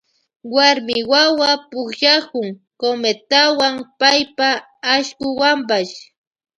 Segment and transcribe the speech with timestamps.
[0.55, 4.49] Warmi wawa pukllakun cometawan paypa
[4.93, 5.93] ashkuwanpash.